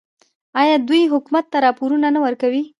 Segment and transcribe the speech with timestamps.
[0.61, 2.63] آیا دوی حکومت ته راپورونه نه ورکوي؟